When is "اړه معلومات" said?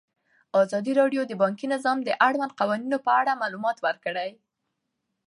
3.19-3.77